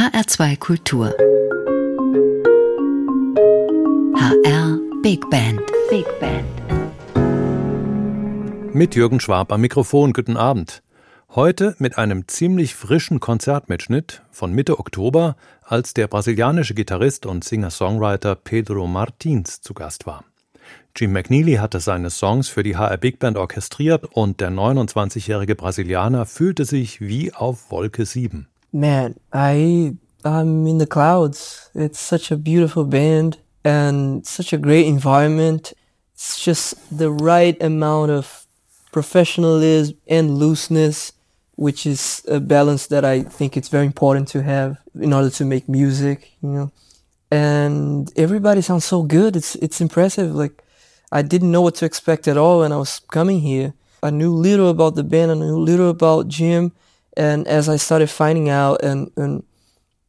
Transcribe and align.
HR2 0.00 0.56
Kultur. 0.56 1.14
HR 4.16 4.78
Big 5.02 5.28
Band. 5.28 5.60
Big 5.90 6.06
Band. 6.18 6.46
Mit 8.74 8.94
Jürgen 8.94 9.20
Schwab 9.20 9.52
am 9.52 9.60
Mikrofon. 9.60 10.14
Guten 10.14 10.38
Abend. 10.38 10.82
Heute 11.34 11.76
mit 11.78 11.98
einem 11.98 12.26
ziemlich 12.28 12.74
frischen 12.74 13.20
Konzertmitschnitt 13.20 14.22
von 14.30 14.54
Mitte 14.54 14.78
Oktober, 14.78 15.36
als 15.60 15.92
der 15.92 16.08
brasilianische 16.08 16.72
Gitarrist 16.72 17.26
und 17.26 17.44
Singer-Songwriter 17.44 18.36
Pedro 18.36 18.86
Martins 18.86 19.60
zu 19.60 19.74
Gast 19.74 20.06
war. 20.06 20.24
Jim 20.96 21.12
McNeely 21.12 21.56
hatte 21.56 21.78
seine 21.78 22.08
Songs 22.08 22.48
für 22.48 22.62
die 22.62 22.78
HR 22.78 22.96
Big 22.96 23.18
Band 23.18 23.36
orchestriert 23.36 24.06
und 24.06 24.40
der 24.40 24.50
29-jährige 24.50 25.56
Brasilianer 25.56 26.24
fühlte 26.24 26.64
sich 26.64 27.02
wie 27.02 27.34
auf 27.34 27.70
Wolke 27.70 28.06
7. 28.06 28.49
Man, 28.72 29.18
I 29.32 29.96
I'm 30.24 30.66
in 30.66 30.78
the 30.78 30.86
clouds. 30.86 31.70
It's 31.74 31.98
such 31.98 32.30
a 32.30 32.36
beautiful 32.36 32.84
band 32.84 33.38
and 33.64 34.26
such 34.26 34.52
a 34.52 34.58
great 34.58 34.86
environment. 34.86 35.72
It's 36.14 36.42
just 36.42 36.74
the 36.96 37.10
right 37.10 37.60
amount 37.62 38.10
of 38.10 38.46
professionalism 38.92 39.96
and 40.06 40.36
looseness, 40.36 41.12
which 41.56 41.86
is 41.86 42.22
a 42.28 42.38
balance 42.38 42.86
that 42.88 43.04
I 43.04 43.22
think 43.22 43.56
it's 43.56 43.68
very 43.68 43.86
important 43.86 44.28
to 44.28 44.42
have 44.42 44.76
in 44.94 45.12
order 45.12 45.30
to 45.30 45.44
make 45.44 45.68
music, 45.68 46.32
you 46.42 46.50
know. 46.50 46.72
And 47.30 48.12
everybody 48.16 48.60
sounds 48.60 48.84
so 48.84 49.02
good. 49.02 49.36
It's 49.36 49.54
it's 49.56 49.80
impressive. 49.80 50.34
Like 50.34 50.62
I 51.10 51.22
didn't 51.22 51.50
know 51.50 51.62
what 51.62 51.76
to 51.76 51.86
expect 51.86 52.28
at 52.28 52.36
all 52.36 52.60
when 52.60 52.72
I 52.72 52.76
was 52.76 53.00
coming 53.10 53.40
here. 53.40 53.72
I 54.02 54.10
knew 54.10 54.32
little 54.32 54.68
about 54.68 54.94
the 54.94 55.04
band, 55.04 55.30
I 55.30 55.34
knew 55.34 55.58
little 55.58 55.90
about 55.90 56.28
Jim, 56.28 56.72
and 57.16 57.46
as 57.46 57.68
I 57.68 57.78
started 57.78 58.08
finding 58.08 58.50
out 58.50 58.82
and, 58.82 59.10
and 59.16 59.42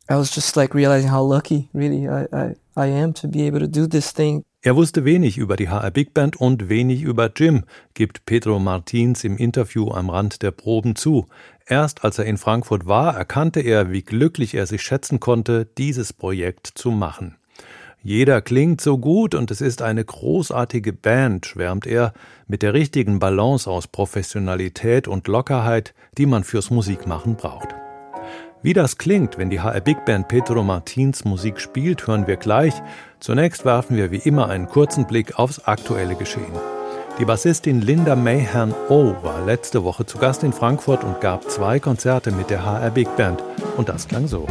I 0.10 0.16
was 0.16 0.34
just 0.36 0.56
like 0.56 0.74
realizing 0.74 1.10
how 1.10 1.24
lucky 1.24 1.70
really 1.74 2.08
I, 2.08 2.28
I, 2.34 2.56
I 2.76 2.88
am 2.88 3.14
to 3.16 3.28
be 3.28 3.48
able 3.48 3.60
to 3.60 3.68
do 3.68 3.88
this 3.88 4.14
thing. 4.14 4.44
Er 4.64 4.76
wusste 4.76 5.06
wenig 5.06 5.40
über 5.40 5.56
die 5.56 5.70
HR 5.70 5.90
Big 5.90 6.14
Band 6.14 6.36
und 6.36 6.70
wenig 6.70 7.02
über 7.02 7.32
Jim, 7.36 7.64
gibt 7.96 8.26
Pedro 8.26 8.60
Martins 8.60 9.24
im 9.24 9.38
Interview 9.38 9.90
am 9.90 10.12
Rand 10.12 10.44
der 10.44 10.52
Proben 10.52 10.96
zu. 10.96 11.26
Erst 11.66 12.04
als 12.04 12.20
er 12.20 12.26
in 12.26 12.38
Frankfurt 12.38 12.86
war, 12.86 13.16
erkannte 13.16 13.62
er, 13.62 13.92
wie 13.92 14.04
glücklich 14.04 14.54
er 14.54 14.68
sich 14.68 14.84
schätzen 14.84 15.20
konnte, 15.20 15.66
dieses 15.66 16.14
Projekt 16.14 16.68
zu 16.68 16.92
machen. 16.92 17.38
Jeder 18.04 18.42
klingt 18.42 18.82
so 18.82 18.98
gut 18.98 19.36
und 19.36 19.52
es 19.52 19.62
ist 19.62 19.84
eine 19.84 20.04
großartige 20.04 20.92
Band, 20.92 21.46
schwärmt 21.46 21.86
er, 21.86 22.14
mit 22.48 22.64
der 22.64 22.74
richtigen 22.74 23.20
Balance 23.20 23.70
aus 23.70 23.88
Professionalität 23.88 25.08
und 25.08 25.28
Lockerheit, 25.28 25.94
die 26.18 26.26
man 26.26 26.44
fürs 26.44 26.72
Musikmachen 26.72 27.36
braucht. 27.36 27.70
Wie 28.64 28.74
das 28.74 28.98
klingt, 28.98 29.38
wenn 29.38 29.52
die 29.52 29.60
HR 29.60 29.82
Big 29.82 30.04
Band 30.06 30.28
Pedro 30.30 30.64
Martins 30.64 31.26
Musik 31.26 31.60
spielt, 31.60 32.08
hören 32.08 32.26
wir 32.26 32.38
gleich. 32.38 32.74
Zunächst 33.20 33.66
werfen 33.66 33.98
wir 33.98 34.10
wie 34.10 34.18
immer 34.18 34.50
einen 34.50 34.68
kurzen 34.68 35.06
Blick 35.06 35.38
aufs 35.38 35.60
aktuelle 35.60 36.16
Geschehen. 36.16 36.54
Die 37.20 37.26
Bassistin 37.26 37.82
Linda 37.82 38.16
Mayhan 38.16 38.74
O 38.90 39.14
war 39.22 39.46
letzte 39.46 39.84
Woche 39.84 40.08
zu 40.08 40.18
Gast 40.18 40.44
in 40.44 40.54
Frankfurt 40.54 41.04
und 41.04 41.22
gab 41.22 41.52
zwei 41.52 41.80
Konzerte 41.80 42.32
mit 42.32 42.50
der 42.50 42.66
HR 42.66 42.90
Big 42.90 43.16
Band. 43.16 43.44
Und 43.78 43.90
das 43.90 44.08
klang 44.08 44.28
so. 44.28 44.48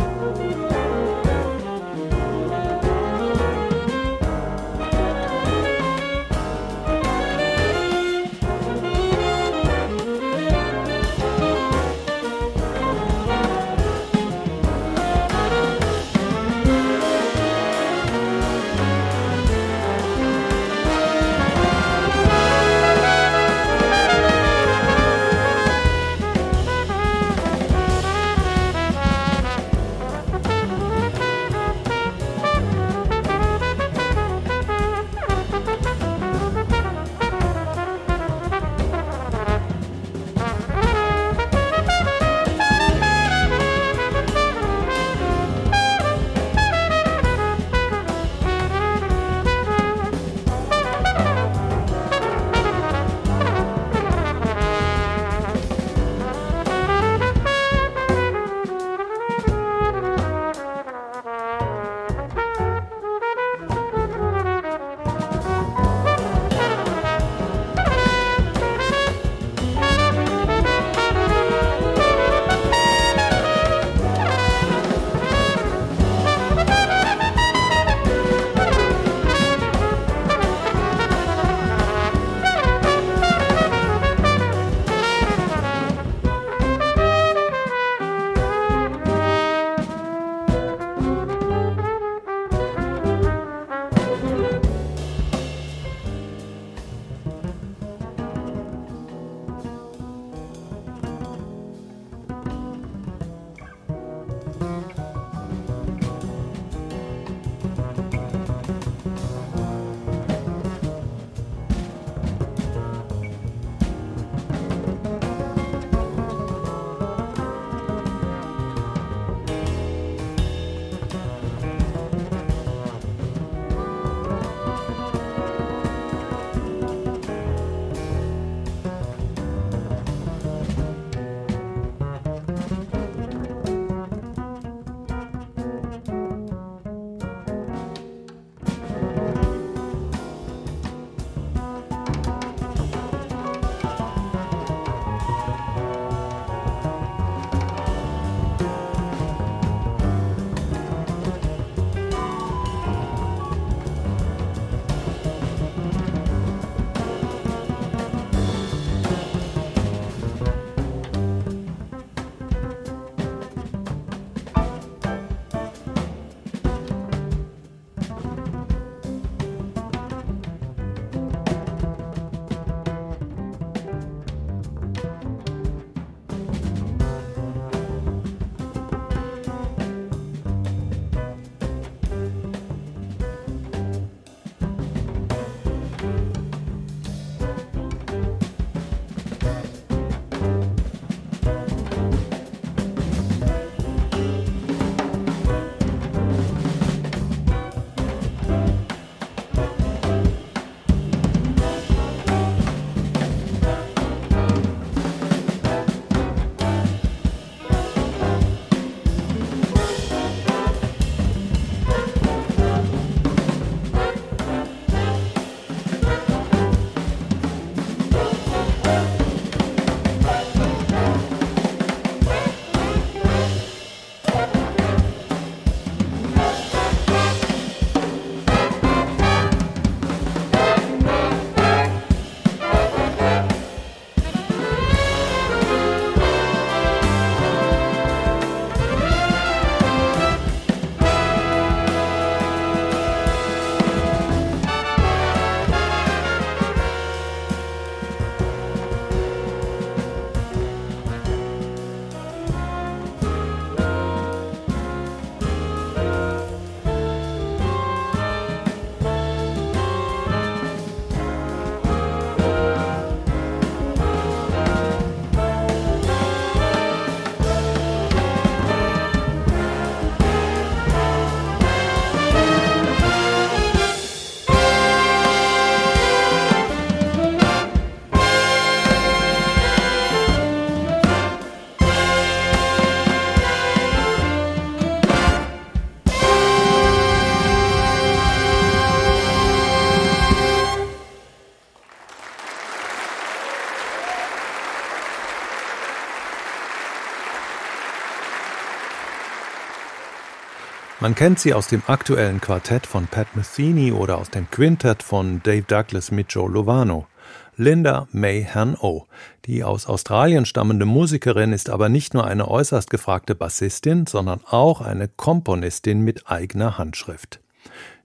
Man 301.11 301.17
kennt 301.17 301.41
sie 301.41 301.55
aus 301.55 301.67
dem 301.67 301.83
aktuellen 301.89 302.41
Quartett 302.41 302.87
von 302.87 303.09
Pat 303.09 303.35
Metheny 303.35 303.91
oder 303.91 304.19
aus 304.19 304.31
dem 304.31 304.49
Quintett 304.49 305.03
von 305.03 305.43
Dave 305.43 305.65
Douglas 305.65 306.13
mit 306.13 306.33
Joe 306.33 306.49
Lovano. 306.49 307.09
Linda 307.57 308.07
May 308.13 308.45
Han-O. 308.45 309.09
Die 309.45 309.65
aus 309.65 309.87
Australien 309.87 310.47
stammende 310.47 310.87
Musikerin 310.87 311.53
ist 311.53 311.69
aber 311.69 311.89
nicht 311.89 312.15
nur 312.15 312.29
eine 312.29 312.47
äußerst 312.47 312.91
gefragte 312.91 313.35
Bassistin, 313.35 314.07
sondern 314.07 314.43
auch 314.47 314.83
eine 314.83 315.09
Komponistin 315.09 316.03
mit 316.03 316.31
eigener 316.31 316.79
Handschrift. 316.79 317.41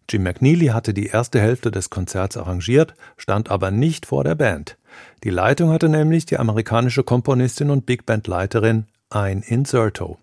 Jim 0.09 0.23
McNeely 0.23 0.69
hatte 0.69 0.95
die 0.95 1.05
erste 1.05 1.39
Hälfte 1.39 1.69
des 1.69 1.91
Konzerts 1.91 2.37
arrangiert, 2.37 2.95
stand 3.17 3.51
aber 3.51 3.69
nicht 3.69 4.07
vor 4.07 4.23
der 4.23 4.33
Band. 4.33 4.79
Die 5.23 5.29
Leitung 5.29 5.69
hatte 5.69 5.89
nämlich 5.89 6.25
die 6.25 6.39
amerikanische 6.39 7.03
Komponistin 7.03 7.69
und 7.69 7.85
Big 7.85 8.07
Band 8.07 8.25
Leiterin 8.25 8.87
Ein 9.11 9.43
Inserto. 9.43 10.17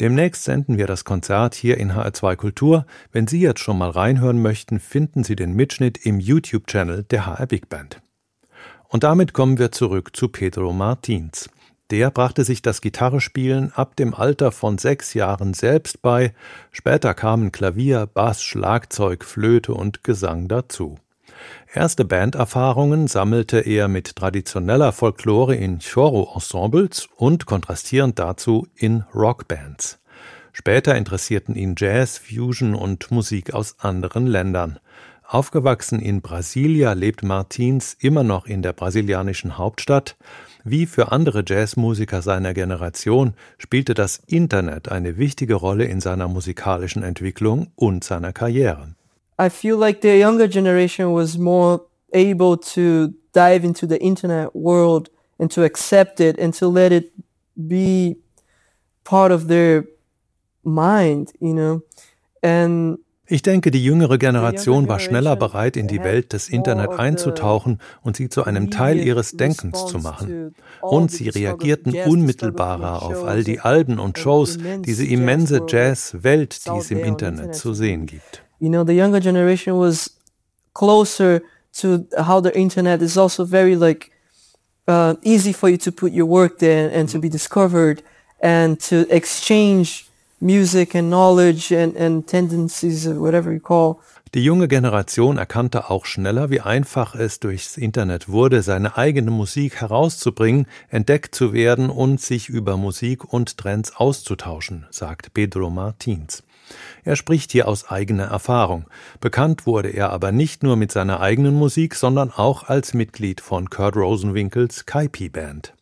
Demnächst 0.00 0.44
senden 0.44 0.78
wir 0.78 0.86
das 0.86 1.04
Konzert 1.04 1.54
hier 1.54 1.78
in 1.78 1.92
HR2 1.92 2.36
Kultur. 2.36 2.86
Wenn 3.12 3.26
Sie 3.26 3.40
jetzt 3.40 3.60
schon 3.60 3.78
mal 3.78 3.90
reinhören 3.90 4.40
möchten, 4.42 4.80
finden 4.80 5.24
Sie 5.24 5.36
den 5.36 5.54
Mitschnitt 5.54 5.98
im 6.04 6.20
YouTube-Channel 6.20 7.04
der 7.04 7.26
HR 7.26 7.46
Big 7.46 7.68
Band. 7.68 8.00
Und 8.88 9.04
damit 9.04 9.32
kommen 9.32 9.58
wir 9.58 9.72
zurück 9.72 10.14
zu 10.14 10.28
Pedro 10.28 10.72
Martins. 10.72 11.48
Der 11.90 12.10
brachte 12.10 12.44
sich 12.44 12.62
das 12.62 12.80
Gitarrespielen 12.80 13.70
ab 13.74 13.96
dem 13.96 14.14
Alter 14.14 14.50
von 14.50 14.78
sechs 14.78 15.12
Jahren 15.12 15.52
selbst 15.52 16.00
bei, 16.00 16.32
später 16.70 17.12
kamen 17.12 17.52
Klavier, 17.52 18.06
Bass, 18.06 18.42
Schlagzeug, 18.42 19.24
Flöte 19.24 19.74
und 19.74 20.02
Gesang 20.02 20.48
dazu. 20.48 20.98
Erste 21.74 22.04
Banderfahrungen 22.04 23.06
sammelte 23.06 23.58
er 23.60 23.88
mit 23.88 24.14
traditioneller 24.14 24.92
Folklore 24.92 25.54
in 25.54 25.78
Choro-Ensembles 25.78 27.08
und 27.16 27.46
kontrastierend 27.46 28.18
dazu 28.18 28.66
in 28.74 29.04
Rockbands. 29.14 29.98
Später 30.52 30.94
interessierten 30.96 31.54
ihn 31.54 31.74
Jazz, 31.78 32.18
Fusion 32.18 32.74
und 32.74 33.10
Musik 33.10 33.54
aus 33.54 33.76
anderen 33.78 34.26
Ländern. 34.26 34.80
Aufgewachsen 35.26 35.98
in 35.98 36.20
Brasilia 36.20 36.92
lebt 36.92 37.22
Martins 37.22 37.96
immer 37.98 38.22
noch 38.22 38.44
in 38.44 38.60
der 38.60 38.74
brasilianischen 38.74 39.56
Hauptstadt. 39.56 40.18
Wie 40.64 40.84
für 40.84 41.10
andere 41.10 41.42
Jazzmusiker 41.46 42.20
seiner 42.20 42.52
Generation 42.52 43.32
spielte 43.56 43.94
das 43.94 44.20
Internet 44.26 44.90
eine 44.90 45.16
wichtige 45.16 45.54
Rolle 45.54 45.86
in 45.86 46.02
seiner 46.02 46.28
musikalischen 46.28 47.02
Entwicklung 47.02 47.72
und 47.76 48.04
seiner 48.04 48.34
Karriere. 48.34 48.94
I 49.38 49.48
feel 49.48 49.76
like 49.76 50.00
the 50.02 50.18
younger 50.18 50.48
generation 50.48 51.12
was 51.12 51.36
more 51.38 51.80
able 52.12 52.56
to 52.74 53.14
dive 53.32 53.64
into 53.64 53.86
the 53.86 53.98
internet 53.98 54.54
world 54.54 55.10
and 55.38 55.50
to 55.52 55.64
accept 55.64 56.20
it 56.20 56.38
and 56.38 56.54
to 56.58 56.68
let 56.68 56.92
it 56.92 57.12
be 57.56 58.16
part 59.04 59.32
of 59.32 59.48
their 59.48 59.84
mind, 60.64 61.32
you 61.40 61.52
know. 61.52 61.82
And 62.42 62.98
ich 63.26 63.40
denke, 63.40 63.70
die 63.70 63.82
jüngere 63.82 64.18
Generation 64.18 64.88
war 64.88 64.98
schneller 64.98 65.36
bereit, 65.36 65.78
in 65.78 65.88
die 65.88 66.02
Welt 66.02 66.34
des 66.34 66.50
Internet 66.50 66.90
einzutauchen 66.90 67.78
und 68.02 68.16
sie 68.16 68.28
zu 68.28 68.44
einem 68.44 68.70
Teil 68.70 68.98
ihres 68.98 69.32
Denkens 69.38 69.86
zu 69.86 69.98
machen. 69.98 70.54
Und 70.82 71.10
sie 71.10 71.30
reagierten 71.30 71.94
unmittelbarer 71.94 73.02
auf 73.02 73.24
all 73.24 73.42
die 73.42 73.60
Alben 73.60 73.98
und 73.98 74.18
Shows, 74.18 74.58
diese 74.84 75.06
immense 75.06 75.62
Jazz-Welt, 75.66 76.66
die 76.66 76.78
es 76.78 76.90
im 76.90 76.98
Internet 76.98 77.54
zu 77.54 77.72
sehen 77.72 78.04
gibt. 78.04 78.42
You 78.62 78.68
know, 78.68 78.84
the 78.84 78.94
younger 78.94 79.18
generation 79.18 79.76
was 79.76 80.08
closer 80.72 81.42
to 81.80 82.06
how 82.16 82.38
the 82.38 82.56
internet 82.56 83.02
is 83.02 83.16
also 83.18 83.44
very 83.44 83.74
like 83.74 84.12
uh, 84.86 85.14
easy 85.22 85.52
for 85.52 85.68
you 85.68 85.78
to 85.78 85.90
put 85.90 86.12
your 86.12 86.26
work 86.26 86.60
there 86.60 86.88
and 86.88 87.08
to 87.08 87.18
be 87.18 87.28
discovered 87.28 88.04
and 88.40 88.78
to 88.88 89.04
exchange 89.10 90.06
music 90.40 90.94
and 90.94 91.10
knowledge 91.10 91.72
and, 91.72 91.96
and 91.96 92.28
tendencies, 92.28 93.08
whatever 93.08 93.52
you 93.52 93.58
call. 93.58 94.00
Die 94.32 94.44
junge 94.44 94.68
Generation 94.68 95.38
erkannte 95.38 95.90
auch 95.90 96.06
schneller, 96.06 96.48
wie 96.50 96.60
einfach 96.60 97.16
es 97.16 97.40
durchs 97.40 97.76
Internet 97.76 98.28
wurde, 98.28 98.62
seine 98.62 98.96
eigene 98.96 99.32
Musik 99.32 99.80
herauszubringen, 99.80 100.66
entdeckt 100.88 101.34
zu 101.34 101.52
werden 101.52 101.90
und 101.90 102.20
sich 102.20 102.48
über 102.48 102.76
Musik 102.76 103.32
und 103.32 103.58
Trends 103.58 103.96
auszutauschen, 103.96 104.86
sagt 104.90 105.34
Pedro 105.34 105.68
Martins. 105.68 106.44
Er 107.04 107.16
spricht 107.16 107.52
hier 107.52 107.68
aus 107.68 107.90
eigener 107.90 108.24
Erfahrung. 108.24 108.86
Bekannt 109.20 109.66
wurde 109.66 109.90
er 109.90 110.10
aber 110.10 110.32
nicht 110.32 110.62
nur 110.62 110.76
mit 110.76 110.92
seiner 110.92 111.20
eigenen 111.20 111.54
Musik, 111.54 111.94
sondern 111.94 112.30
auch 112.30 112.64
als 112.64 112.94
Mitglied 112.94 113.40
von 113.40 113.70
Kurt 113.70 113.96
Rosenwinkels 113.96 114.86
Kaipi 114.86 115.28
Band. 115.28 115.74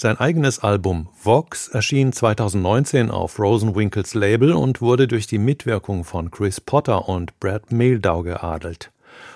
Sein 0.00 0.16
eigenes 0.16 0.60
Album 0.60 1.08
Vox 1.20 1.66
erschien 1.66 2.12
2019 2.12 3.10
auf 3.10 3.40
Rosenwinkels 3.40 4.14
Label 4.14 4.52
und 4.52 4.80
wurde 4.80 5.08
durch 5.08 5.26
die 5.26 5.38
Mitwirkung 5.38 6.04
von 6.04 6.30
Chris 6.30 6.60
Potter 6.60 7.08
und 7.08 7.40
Brad 7.40 7.72
Mehldau 7.72 8.22
geadelt. 8.22 8.92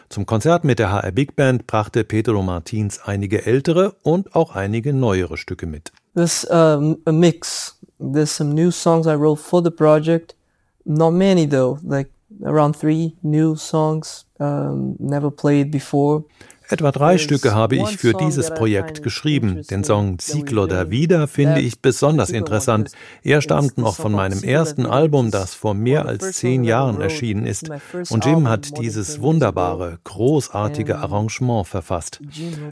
Zum 0.08 0.24
Konzert 0.24 0.62
mit 0.62 0.78
der 0.78 0.92
HR 0.92 1.10
Big 1.10 1.34
Band 1.34 1.66
brachte 1.66 2.04
Pedro 2.04 2.42
Martins 2.42 3.00
einige 3.04 3.44
ältere 3.44 3.96
und 4.02 4.36
auch 4.36 4.54
einige 4.54 4.92
neuere 4.92 5.36
Stücke 5.36 5.66
mit. 5.66 5.90
There's 6.14 6.44
um, 6.44 6.98
a 7.06 7.12
mix. 7.12 7.78
There's 7.98 8.36
some 8.36 8.54
new 8.54 8.70
songs 8.70 9.06
I 9.06 9.14
wrote 9.14 9.40
for 9.40 9.64
the 9.64 9.70
project. 9.70 10.36
Not 10.84 11.10
many 11.10 11.46
though, 11.46 11.78
like 11.82 12.10
around 12.44 12.74
three 12.74 13.16
new 13.22 13.56
songs 13.56 14.24
um, 14.40 14.96
never 14.98 15.30
played 15.30 15.70
before. 15.70 16.24
Etwa 16.72 16.90
drei 16.90 17.18
Stücke 17.18 17.54
habe 17.54 17.76
ich 17.76 17.98
für 17.98 18.14
dieses 18.14 18.48
Projekt 18.48 19.02
geschrieben. 19.02 19.60
Den 19.70 19.84
Song 19.84 20.18
Ciclo 20.18 20.66
da 20.66 20.88
Vida 20.88 21.26
finde 21.26 21.60
ich 21.60 21.82
besonders 21.82 22.30
interessant. 22.30 22.92
Er 23.22 23.42
stammt 23.42 23.76
noch 23.76 23.94
von 23.94 24.12
meinem 24.12 24.42
ersten 24.42 24.86
Album, 24.86 25.30
das 25.30 25.52
vor 25.52 25.74
mehr 25.74 26.06
als 26.06 26.32
zehn 26.32 26.64
Jahren 26.64 27.02
erschienen 27.02 27.44
ist. 27.44 27.68
Und 28.08 28.24
Jim 28.24 28.48
hat 28.48 28.78
dieses 28.78 29.20
wunderbare, 29.20 29.98
großartige 30.04 30.96
Arrangement 30.96 31.66
verfasst. 31.66 32.22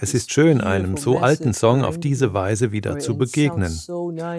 Es 0.01 0.15
ist 0.15 0.33
schön, 0.33 0.63
einem 0.63 0.97
so 0.97 1.19
alten 1.19 1.53
Song 1.53 1.85
auf 1.85 1.99
diese 1.99 2.33
Weise 2.33 2.73
wieder 2.73 2.99
zu 3.01 3.19
begegnen. 3.19 3.79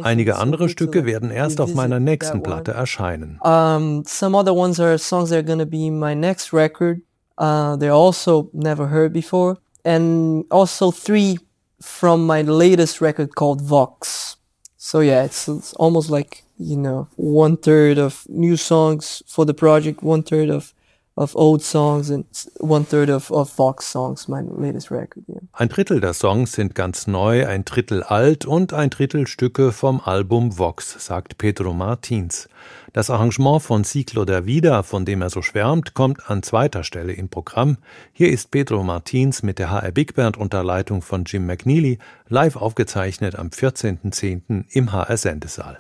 Einige 0.01 0.38
andere 0.38 0.70
Stücke 0.70 1.06
werden 1.06 1.30
erst 1.30 1.62
auf 1.62 1.75
meiner 1.75 2.00
nächsten 2.00 2.41
Platte 2.41 2.72
erscheinen. 2.72 3.39
Um, 3.44 4.03
some 4.08 4.36
other 4.36 4.56
ones 4.56 4.80
are 4.80 4.98
songs 4.98 5.30
that 5.30 5.38
are 5.38 5.46
gonna 5.46 5.65
be 5.65 5.91
my 5.91 6.15
next 6.15 6.51
record. 6.51 7.01
Uh, 7.41 7.75
they're 7.75 7.91
also 8.05 8.51
never 8.53 8.86
heard 8.86 9.12
before. 9.12 9.57
And 9.83 10.45
also 10.51 10.91
three 10.91 11.39
from 11.81 12.27
my 12.27 12.43
latest 12.43 13.01
record 13.01 13.33
called 13.33 13.62
Vox. 13.62 14.38
So 14.77 15.00
yeah, 15.00 15.24
it's, 15.24 15.48
it's 15.48 15.74
almost 15.74 16.12
like, 16.12 16.43
you 16.60 16.77
know, 16.77 17.07
one 17.15 17.57
third 17.57 17.98
of 17.98 18.27
new 18.29 18.57
songs 18.57 19.24
for 19.25 19.43
the 19.43 19.55
project, 19.55 20.03
one 20.03 20.21
third 20.21 20.51
of 20.51 20.71
of 21.15 21.36
old 21.36 21.62
songs 21.62 22.10
and 22.10 22.25
one 22.60 22.86
third 22.86 23.10
of, 23.10 23.32
of 23.32 23.51
Vox 23.56 23.86
songs, 23.86 24.27
my 24.27 24.41
latest 24.41 24.91
record. 24.91 25.24
Yeah. 25.27 25.41
Ein 25.53 25.70
Drittel 25.70 26.00
der 26.00 26.13
Songs 26.13 26.53
sind 26.53 26.74
ganz 26.74 27.08
neu, 27.08 27.46
ein 27.46 27.65
Drittel 27.65 28.03
alt 28.03 28.46
und 28.46 28.74
ein 28.74 28.89
Drittel 28.89 29.27
Stücke 29.27 29.72
vom 29.72 30.01
Album 30.01 30.58
Vox, 30.58 30.96
sagt 31.06 31.38
Pedro 31.38 31.74
Martins. 31.74 32.48
Das 32.94 33.10
Arrangement 33.10 33.62
von 33.62 33.84
Ciclo 33.84 34.25
der 34.25 34.46
Vida, 34.46 34.84
von 34.84 35.06
dem 35.06 35.22
er 35.22 35.30
so 35.30 35.41
schwärmt, 35.41 35.94
kommt 35.94 36.30
an 36.30 36.44
zweiter 36.44 36.84
Stelle 36.84 37.13
im 37.13 37.30
Programm. 37.30 37.77
Hier 38.13 38.32
ist 38.32 38.51
Pedro 38.51 38.84
Martins 38.84 39.44
mit 39.44 39.60
der 39.60 39.72
HR 39.72 39.91
Big 39.91 40.15
Band 40.15 40.38
unter 40.38 40.63
Leitung 40.63 41.01
von 41.01 41.24
Jim 41.25 41.46
McNeely 41.46 42.00
live 42.27 42.56
aufgezeichnet 42.56 43.38
am 43.38 43.48
14.10. 43.48 44.65
im 44.70 44.91
HR 44.91 45.18
Sendesaal. 45.18 45.80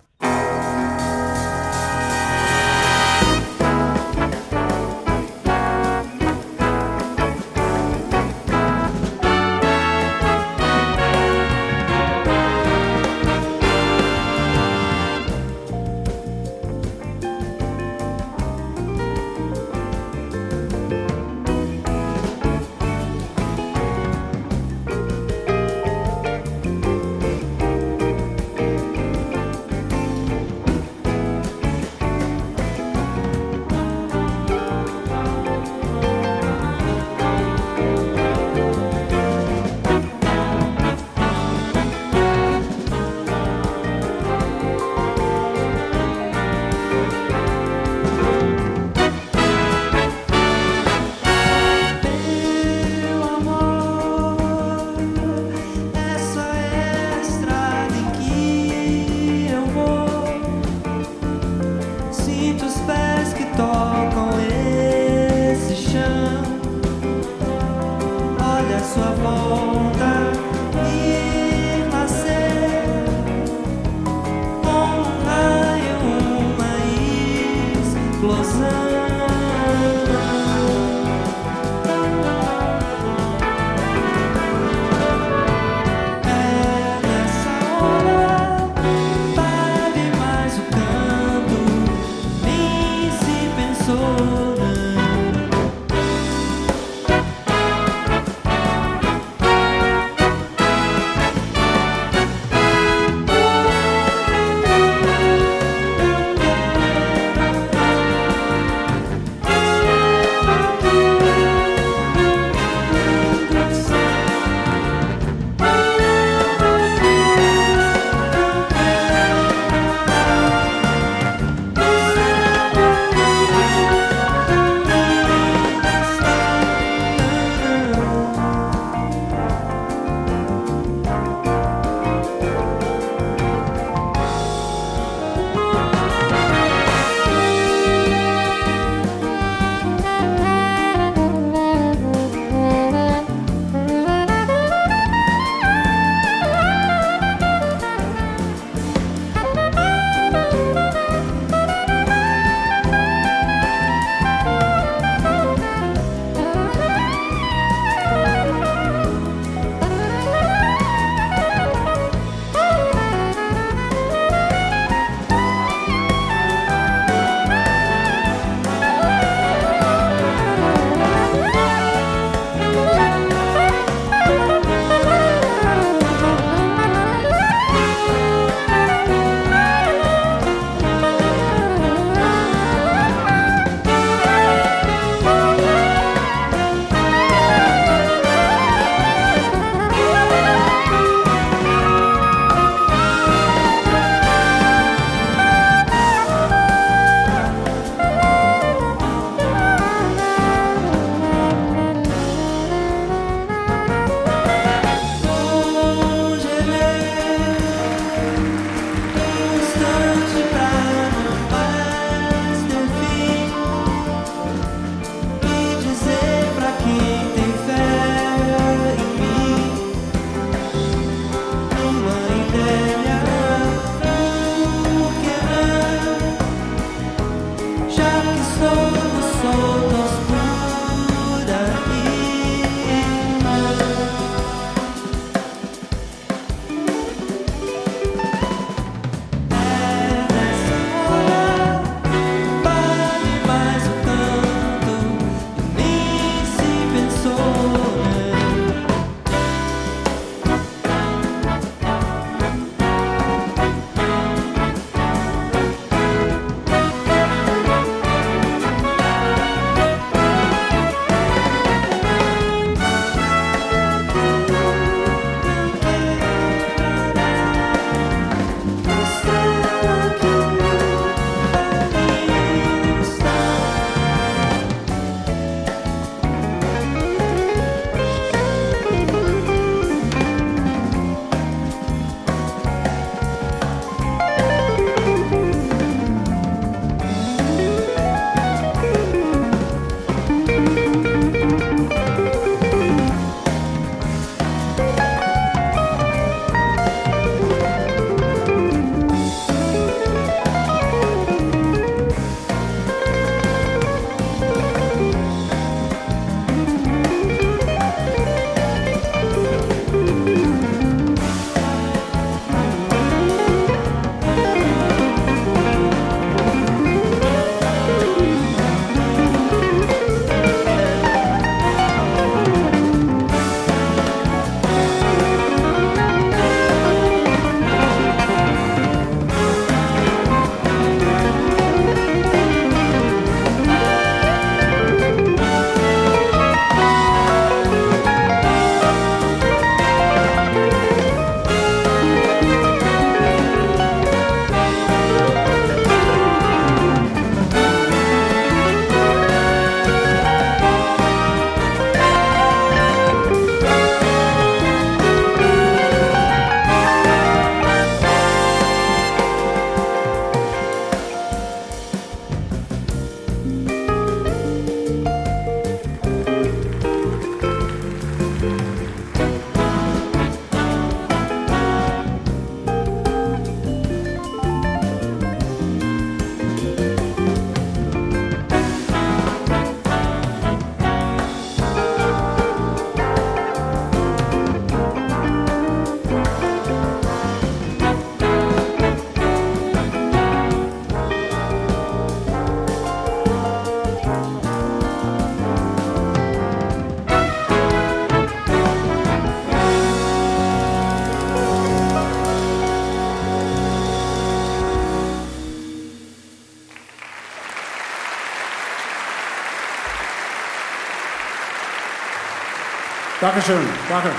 Dankeschön. 413.33 413.65
Danke. 413.87 414.09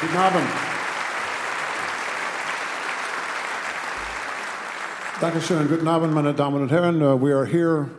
Guten 0.00 0.16
Abend. 0.16 0.46
Dankeschön. 5.20 5.68
Guten 5.68 5.88
Abend, 5.88 6.14
meine 6.14 6.34
Damen 6.34 6.62
und 6.62 6.70
Herren. 6.70 7.02
Uh, 7.02 7.16
we 7.16 7.32
are 7.32 7.44
here 7.44 7.90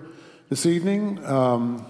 this 0.49 0.65
evening. 0.65 1.19
Um, 1.25 1.85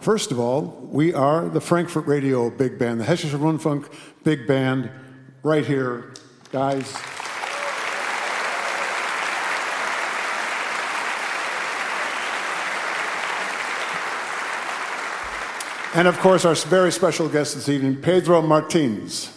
first 0.00 0.32
of 0.32 0.40
all, 0.40 0.88
we 0.90 1.14
are 1.14 1.48
the 1.48 1.60
Frankfurt 1.60 2.08
Radio 2.08 2.50
Big 2.50 2.76
Band, 2.76 2.98
the 2.98 3.04
Hessische 3.04 3.38
Rundfunk 3.38 3.84
Big 4.24 4.48
Band, 4.48 4.90
right 5.44 5.64
here, 5.64 6.12
guys. 6.50 6.92
And 15.94 16.08
of 16.08 16.18
course, 16.20 16.46
our 16.46 16.54
very 16.54 16.90
special 16.90 17.28
guest 17.28 17.54
this 17.54 17.68
evening, 17.68 18.00
Pedro 18.00 18.40
Martins. 18.40 19.30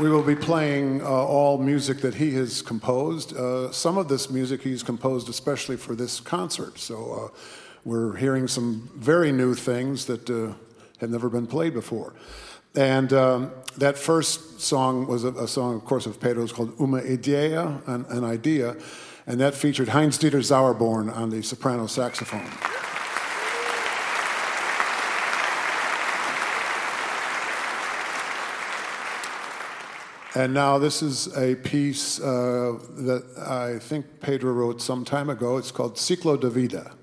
We 0.00 0.10
will 0.10 0.24
be 0.24 0.34
playing 0.34 1.00
uh, 1.00 1.04
all 1.04 1.58
music 1.58 1.98
that 1.98 2.14
he 2.14 2.32
has 2.32 2.60
composed. 2.60 3.36
Uh, 3.36 3.70
some 3.70 3.98
of 3.98 4.08
this 4.08 4.30
music 4.30 4.62
he's 4.62 4.82
composed 4.82 5.28
especially 5.28 5.76
for 5.76 5.94
this 5.94 6.18
concert. 6.18 6.76
So 6.80 7.12
uh, 7.12 7.38
we're 7.84 8.16
hearing 8.16 8.48
some 8.48 8.90
very 8.96 9.30
new 9.30 9.54
things 9.54 10.06
that 10.06 10.28
uh, 10.28 10.54
have 11.00 11.10
never 11.10 11.28
been 11.28 11.46
played 11.46 11.72
before. 11.72 12.14
And 12.74 13.12
um, 13.12 13.52
that 13.78 13.96
first 13.96 14.60
song 14.60 15.06
was 15.06 15.24
a, 15.24 15.32
a, 15.32 15.48
song, 15.48 15.74
of 15.74 15.84
course, 15.84 16.06
of 16.06 16.20
Pedro's 16.20 16.52
called 16.52 16.78
Uma 16.78 16.98
Idea, 16.98 17.80
an, 17.86 18.04
an 18.08 18.24
idea, 18.24 18.76
and 19.26 19.40
that 19.40 19.54
featured 19.54 19.88
Heinz 19.88 20.18
Dieter 20.18 20.42
Sauerborn 20.42 21.14
on 21.14 21.30
the 21.30 21.42
soprano 21.42 21.86
saxophone. 21.86 22.50
And 30.34 30.54
now 30.54 30.78
this 30.78 31.02
is 31.02 31.36
a 31.36 31.56
piece 31.56 32.20
uh, 32.20 32.78
that 32.98 33.24
I 33.38 33.78
think 33.80 34.20
Pedro 34.20 34.52
wrote 34.52 34.80
some 34.80 35.04
time 35.04 35.30
ago. 35.30 35.56
It's 35.56 35.72
called 35.72 35.96
Ciclo 35.96 36.38
de 36.38 36.48
Vida. 36.48 36.97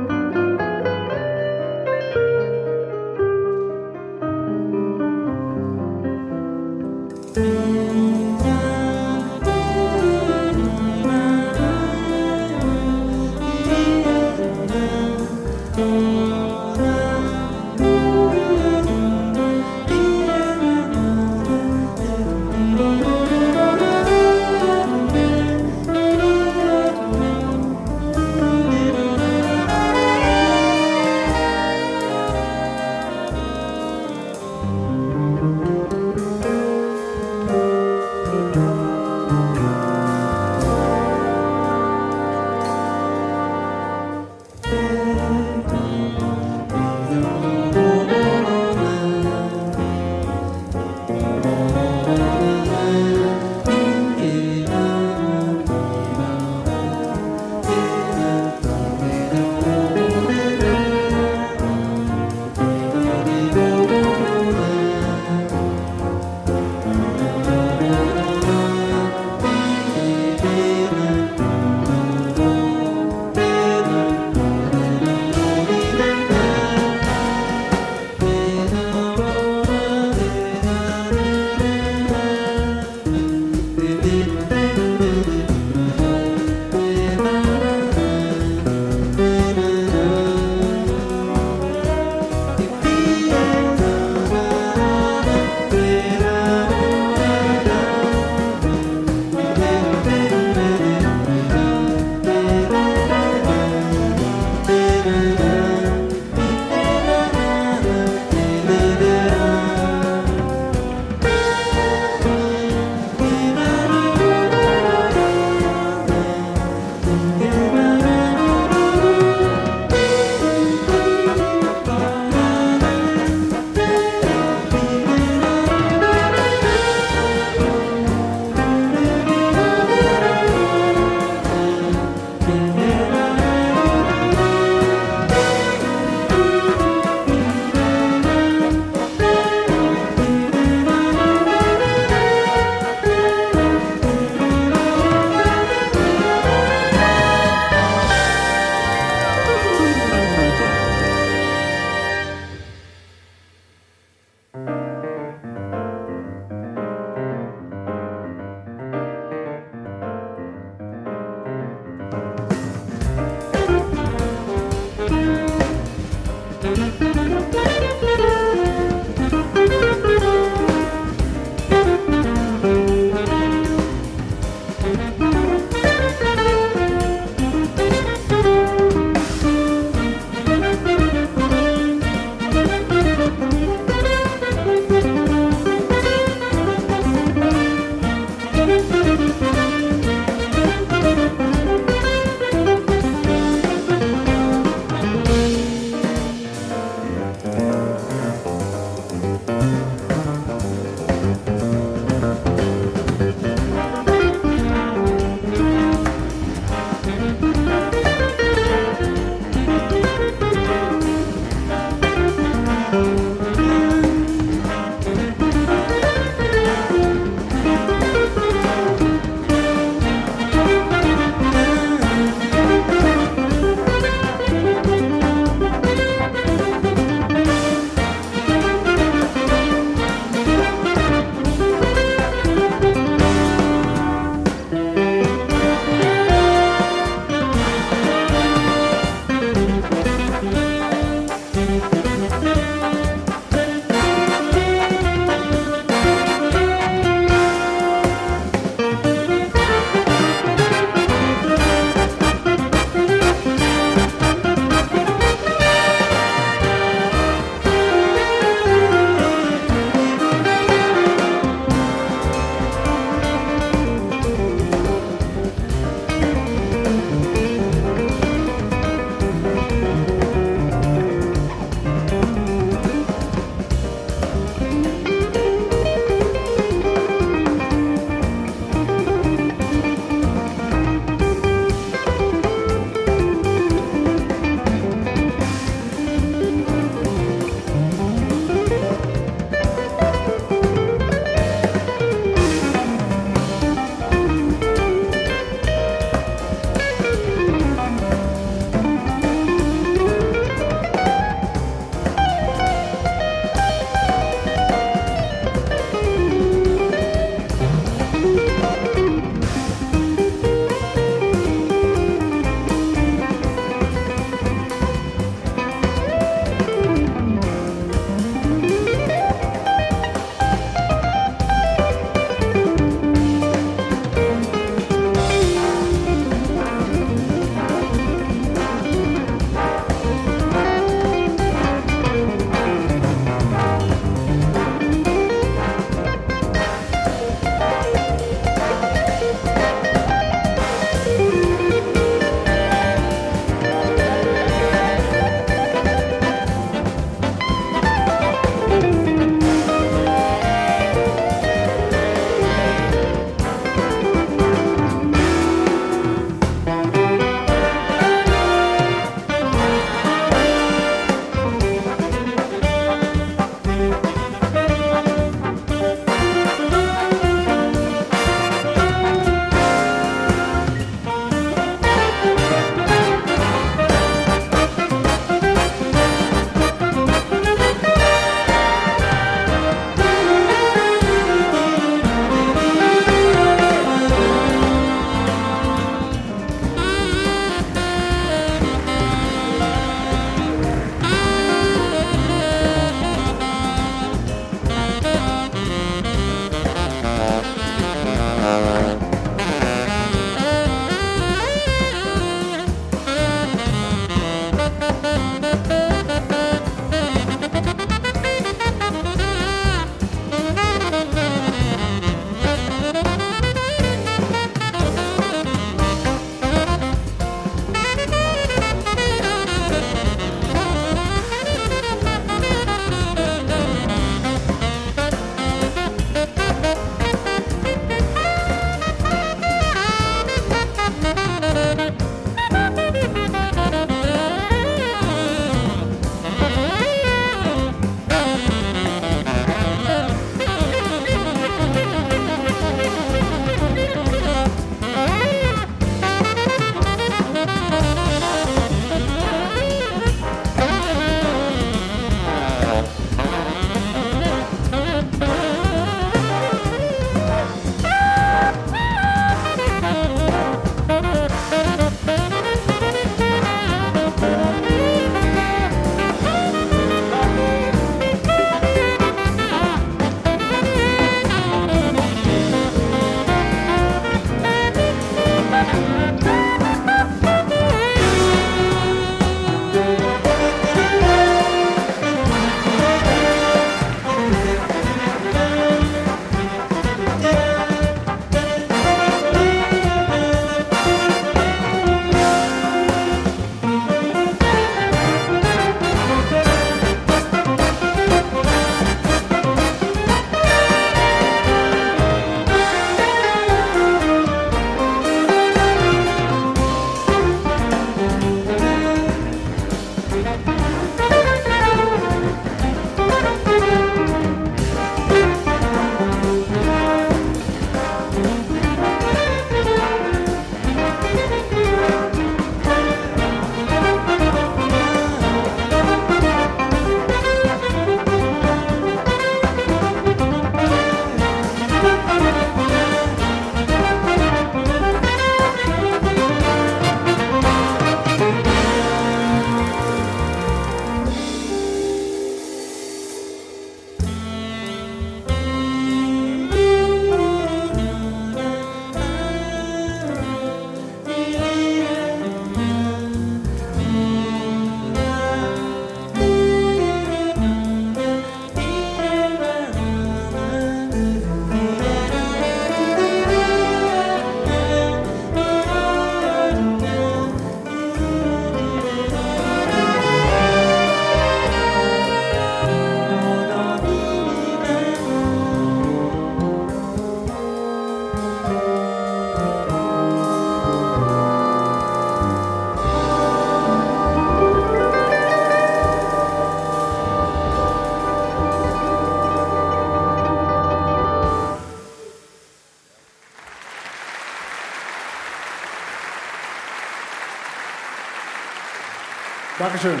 Dankeschön. 599.66 600.00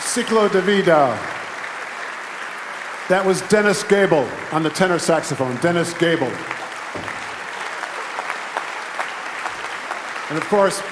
Ciclo 0.00 0.52
de 0.52 0.60
Vida. 0.60 1.18
That 3.08 3.24
was 3.24 3.40
Dennis 3.48 3.82
Gable 3.82 4.28
on 4.52 4.62
the 4.62 4.68
tenor 4.68 4.98
saxophone. 4.98 5.56
Dennis 5.62 5.94
Gable. 5.94 6.30
And 10.28 10.36
of 10.36 10.46
course, 10.50 10.82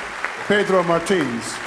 Pedro 0.48 0.82
Martins. 0.84 1.65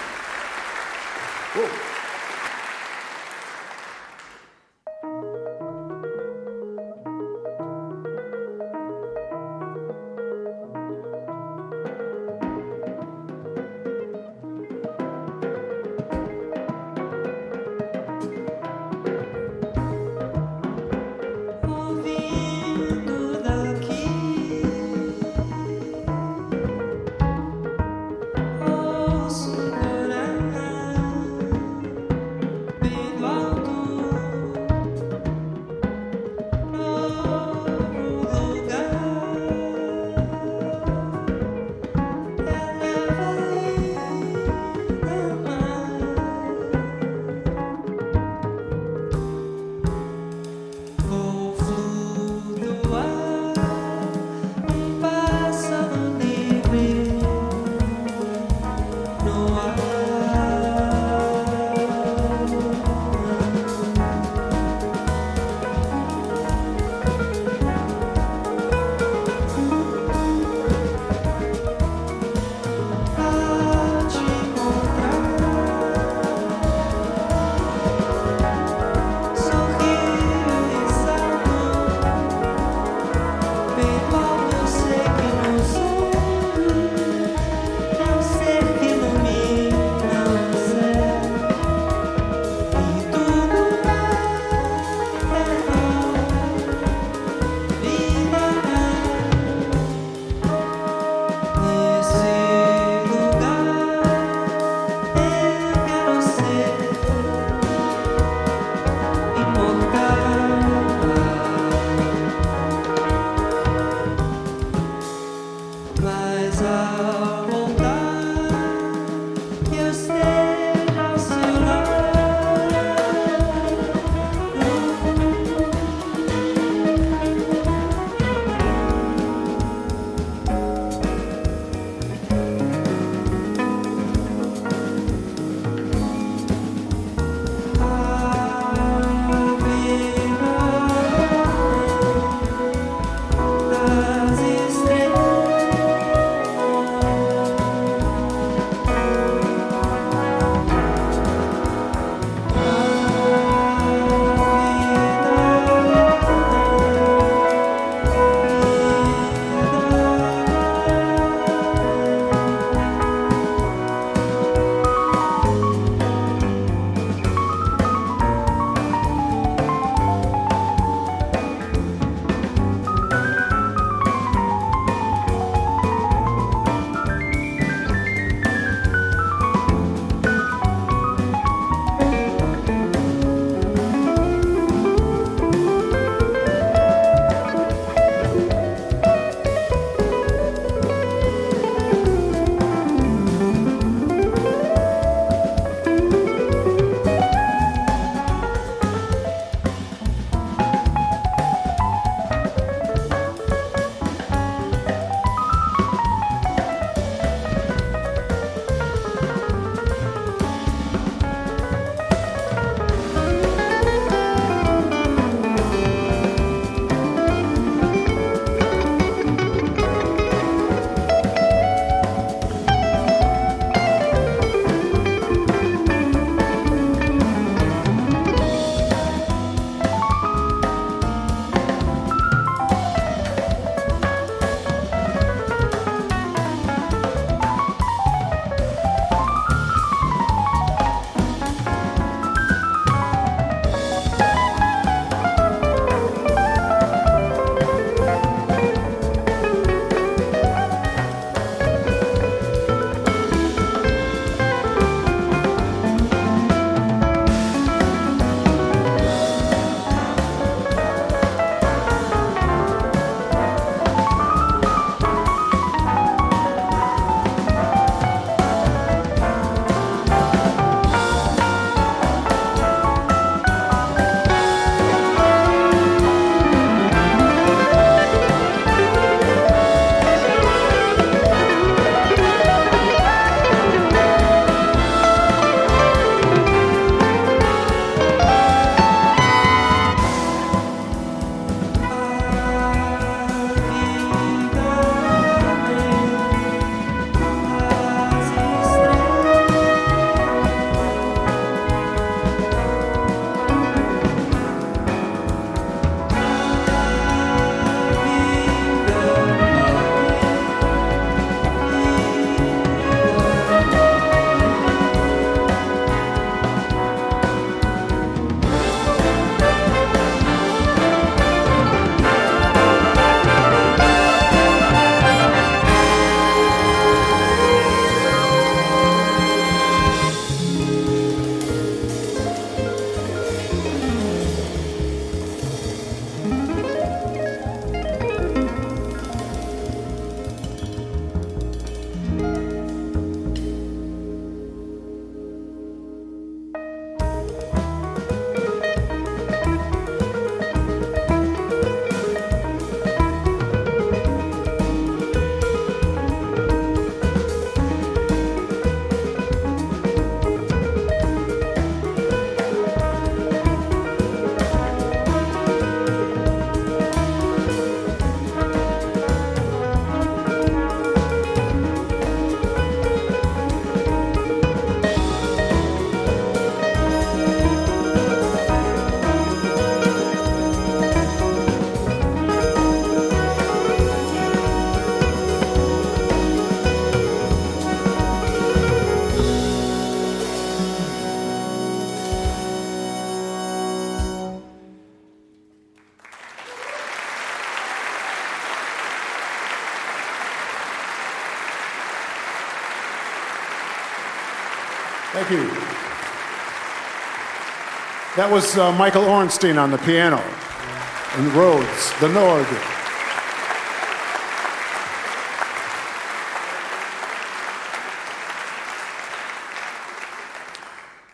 That 408.19 408.29
was 408.29 408.57
uh, 408.57 408.73
Michael 408.73 409.05
Ornstein 409.05 409.57
on 409.57 409.71
the 409.71 409.77
piano 409.77 410.17
and 410.17 411.27
Rhodes, 411.31 411.93
the 412.01 412.09
Nord. 412.09 412.45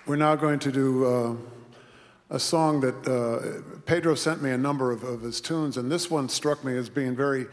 We're 0.08 0.16
now 0.16 0.36
going 0.36 0.58
to 0.58 0.72
do 0.72 1.06
uh, 1.06 1.36
a 2.32 2.40
song 2.40 2.82
that 2.82 3.08
uh, 3.08 3.82
Pedro 3.86 4.16
sent 4.16 4.42
me 4.42 4.50
a 4.50 4.58
number 4.58 4.92
of, 4.92 5.04
of 5.04 5.22
his 5.22 5.40
tunes, 5.40 5.78
and 5.78 5.92
this 5.92 6.10
one 6.10 6.28
struck 6.28 6.64
me 6.64 6.76
as 6.76 6.90
being 6.90 7.16
very 7.16 7.46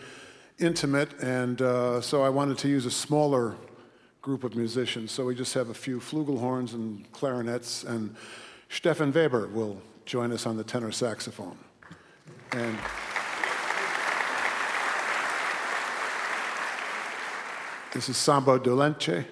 intimate, 0.59 1.12
and 1.20 1.61
uh, 1.61 2.00
so 2.00 2.22
I 2.22 2.30
wanted 2.30 2.57
to 2.57 2.68
use 2.68 2.86
a 2.86 2.90
smaller 2.90 3.57
group 4.22 4.44
of 4.44 4.55
musicians. 4.55 5.12
So 5.12 5.26
we 5.26 5.34
just 5.34 5.53
have 5.53 5.68
a 5.68 5.74
few 5.74 6.00
flugelhorns 6.00 6.72
and 6.72 7.12
clarinets, 7.12 7.84
and 7.84 8.16
Stefan 8.73 9.12
Weber 9.12 9.49
will 9.49 9.77
join 10.07 10.33
us 10.33 10.47
on 10.47 10.57
the 10.57 10.64
tenor 10.64 10.91
saxophone. 10.93 11.59
And 12.53 12.79
this 17.93 18.09
is 18.09 18.16
Samba 18.16 18.59
Dolente. 18.59 19.27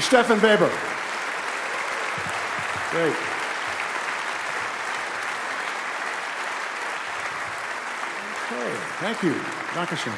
Hey, 0.00 0.06
Stefan 0.06 0.40
Weber. 0.40 0.72
Great. 2.90 3.14
Okay, 8.46 8.76
thank 8.98 9.22
you. 9.22 9.34
Dankeschön. 9.74 10.14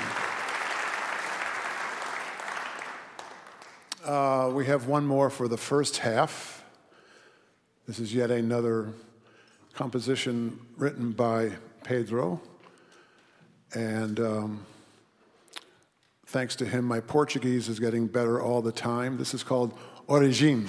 Uh, 4.05 4.51
we 4.55 4.67
have 4.67 4.87
one 4.87 5.05
more 5.05 5.29
for 5.31 5.49
the 5.49 5.57
first 5.57 5.97
half. 5.97 6.63
This 7.89 7.99
is 7.99 8.15
yet 8.15 8.31
another 8.31 8.93
composition 9.75 10.61
written 10.77 11.11
by 11.11 11.51
Pedro. 11.83 12.41
And 13.75 14.21
um, 14.21 14.65
thanks 16.33 16.57
to 16.57 16.65
him, 16.65 16.87
my 16.87 16.99
Portuguese 16.99 17.69
is 17.69 17.79
getting 17.79 18.07
better 18.07 18.41
all 18.41 18.63
the 18.63 18.73
time. 18.73 19.19
This 19.19 19.35
is 19.35 19.43
called 19.43 19.79
Origine. 20.07 20.67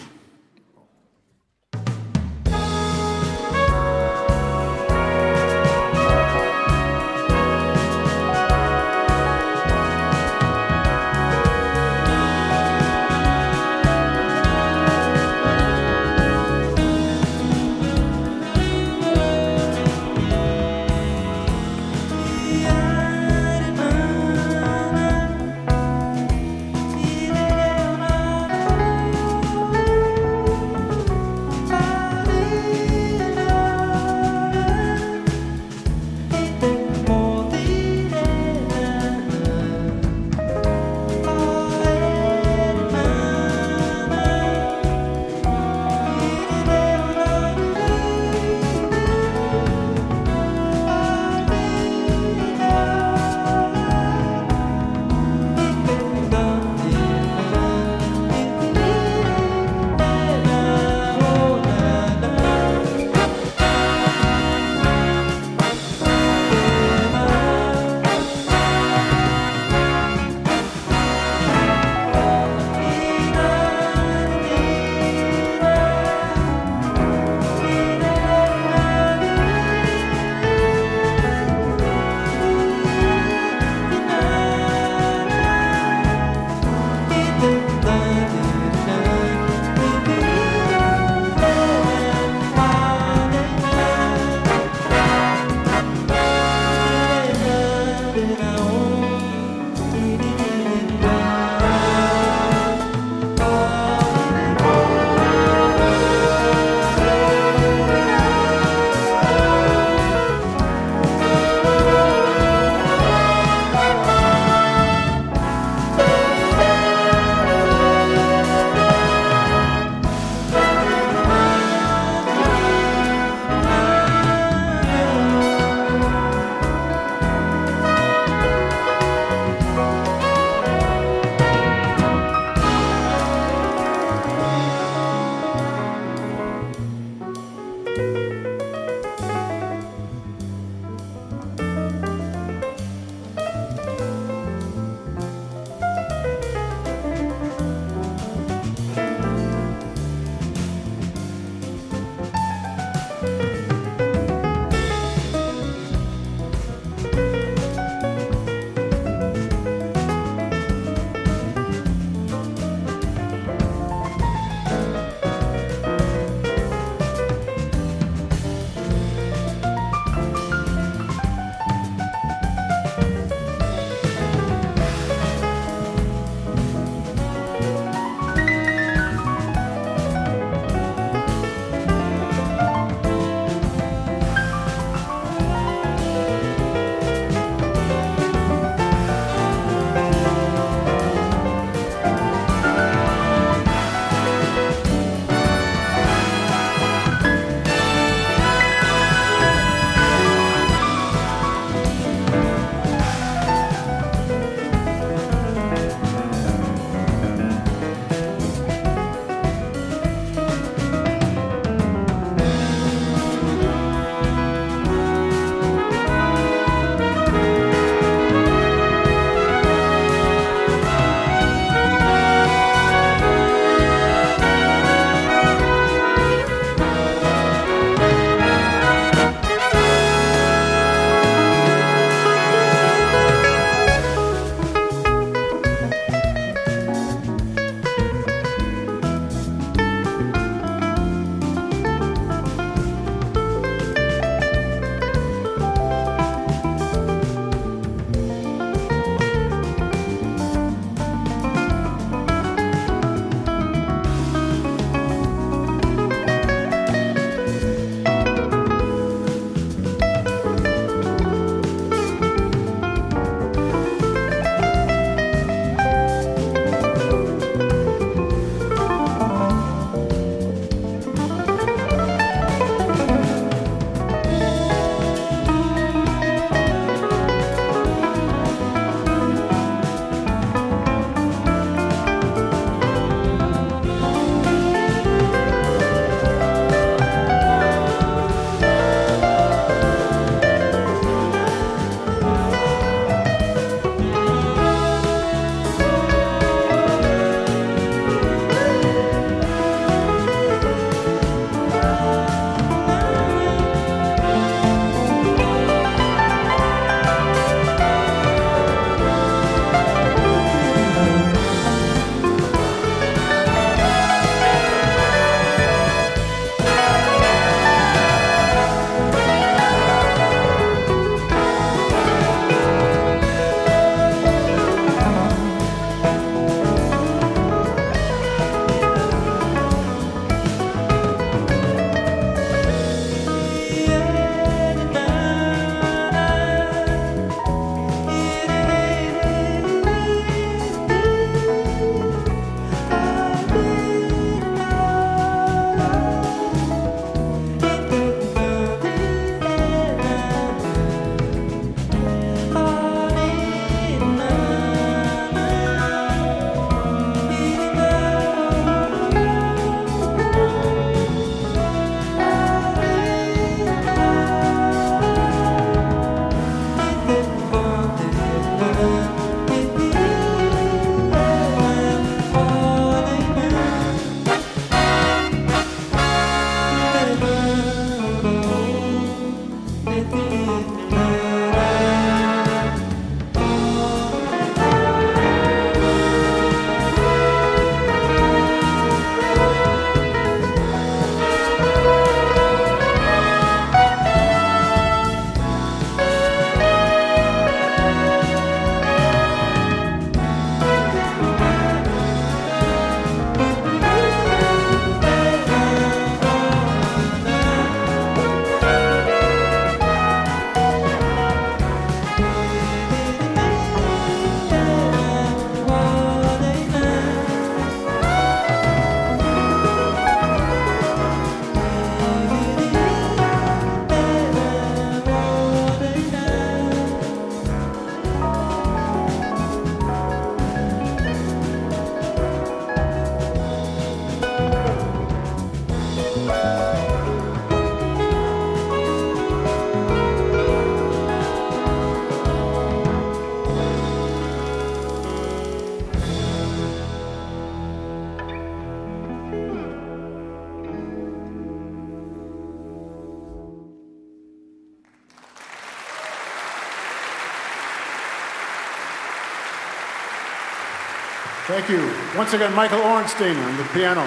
Once 462.24 462.36
again, 462.36 462.56
Michael 462.56 462.80
Ornstein 462.80 463.36
on 463.36 463.58
the 463.58 463.66
piano. 463.74 464.02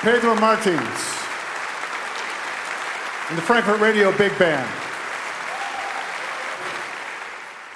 Pedro 0.00 0.34
Martins 0.36 1.00
and 3.28 3.36
the 3.36 3.42
Frankfurt 3.42 3.78
Radio 3.78 4.10
Big 4.12 4.32
Band. 4.38 4.66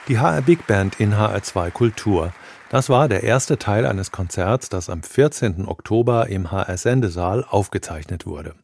Die 0.08 0.18
HR 0.18 0.40
Big 0.40 0.66
Band 0.66 0.98
in 0.98 1.12
HR2 1.12 1.70
Kultur. 1.70 2.32
Das 2.70 2.88
war 2.88 3.06
der 3.08 3.22
erste 3.22 3.58
Teil 3.58 3.84
eines 3.84 4.10
Konzerts, 4.10 4.70
das 4.70 4.88
am 4.88 5.02
14. 5.02 5.68
Oktober 5.68 6.28
im 6.30 6.50
HR 6.50 6.78
Sendesaal 6.78 7.44
aufgezeichnet 7.44 8.24
wurde. 8.24 8.54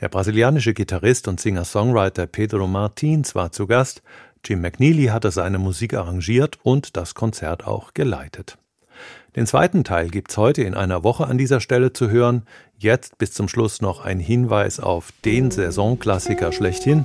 Der 0.00 0.10
brasilianische 0.10 0.74
Gitarrist 0.74 1.26
und 1.26 1.40
Singer-Songwriter 1.40 2.26
Pedro 2.26 2.66
Martins 2.66 3.34
war 3.34 3.50
zu 3.50 3.66
Gast. 3.66 4.02
Jim 4.48 4.60
McNeely 4.60 5.06
hatte 5.06 5.32
seine 5.32 5.58
Musik 5.58 5.94
arrangiert 5.94 6.58
und 6.62 6.96
das 6.96 7.14
Konzert 7.14 7.66
auch 7.66 7.94
geleitet. 7.94 8.58
Den 9.34 9.46
zweiten 9.46 9.82
Teil 9.82 10.08
gibt's 10.08 10.36
heute 10.36 10.62
in 10.62 10.74
einer 10.74 11.02
Woche 11.02 11.26
an 11.26 11.36
dieser 11.36 11.60
Stelle 11.60 11.92
zu 11.92 12.10
hören. 12.10 12.42
Jetzt 12.78 13.18
bis 13.18 13.32
zum 13.32 13.48
Schluss 13.48 13.82
noch 13.82 14.04
ein 14.04 14.20
Hinweis 14.20 14.78
auf 14.78 15.12
den 15.24 15.50
Saisonklassiker 15.50 16.52
schlechthin. 16.52 17.04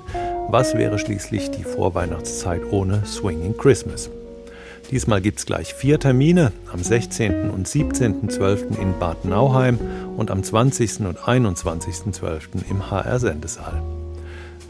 Was 0.49 0.75
wäre 0.75 0.99
schließlich 0.99 1.49
die 1.51 1.63
Vorweihnachtszeit 1.63 2.61
ohne 2.71 3.05
Swinging 3.05 3.57
Christmas? 3.57 4.11
Diesmal 4.91 5.21
gibt's 5.21 5.45
gleich 5.45 5.73
vier 5.73 5.99
Termine, 5.99 6.51
am 6.71 6.83
16. 6.83 7.49
und 7.49 7.67
17.12. 7.67 8.79
in 8.79 8.99
Bad 8.99 9.25
Nauheim 9.25 9.79
und 10.15 10.29
am 10.29 10.43
20. 10.43 11.01
und 11.01 11.17
21.12. 11.17 12.69
im 12.69 12.91
HR 12.91 13.19
Sendesaal. 13.19 13.81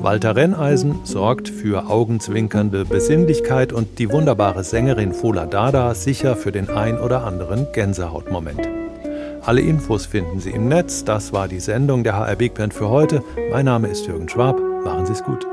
Walter 0.04 0.36
Renneisen 0.36 1.02
sorgt 1.04 1.48
für 1.48 1.88
augenzwinkernde 1.88 2.86
Besinnlichkeit 2.86 3.72
und 3.72 4.00
die 4.00 4.12
wunderbare 4.12 4.64
Sängerin 4.64 5.14
Fola 5.14 5.46
Dada 5.46 5.94
sicher 5.94 6.36
für 6.36 6.52
den 6.52 6.70
ein 6.70 7.00
oder 7.00 7.24
anderen 7.24 7.68
Gänsehautmoment. 7.72 8.68
Alle 9.44 9.62
Infos 9.62 10.08
finden 10.08 10.40
Sie 10.40 10.52
im 10.52 10.68
Netz. 10.68 11.04
Das 11.04 11.34
war 11.34 11.48
die 11.48 11.60
Sendung 11.60 12.04
der 12.04 12.18
HR 12.18 12.36
Big 12.36 12.56
Band 12.56 12.74
für 12.74 12.90
heute. 12.90 13.24
Mein 13.52 13.66
Name 13.66 13.90
ist 13.90 14.08
Jürgen 14.08 14.28
Schwab. 14.28 14.60
Machen 14.84 15.06
Sie 15.06 15.14
es 15.14 15.24
gut. 15.24 15.46